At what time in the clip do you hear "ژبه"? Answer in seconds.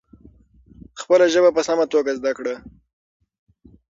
1.33-1.49